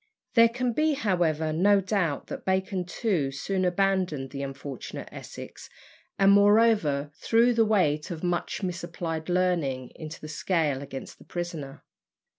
[0.33, 5.69] There can be, however, no doubt that Bacon too soon abandoned the unfortunate Essex,
[6.17, 11.83] and, moreover, threw the weight of much misapplied learning into the scale against the prisoner.